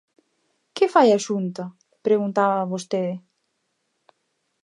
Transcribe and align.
¿Que 0.75 0.85
fai 0.93 1.09
a 1.17 1.19
Xunta?, 1.27 1.63
preguntaba 2.05 2.69
vostede. 2.73 3.15